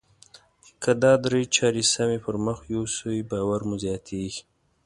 [0.81, 4.41] که دا درې چارې سمې پر مخ يوسئ باور مو زیاتیږي.